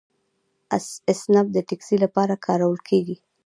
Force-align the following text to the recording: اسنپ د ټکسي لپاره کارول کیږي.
اسنپ 1.11 1.47
د 1.53 1.57
ټکسي 1.69 1.95
لپاره 2.03 2.35
کارول 2.45 2.77
کیږي. 2.89 3.15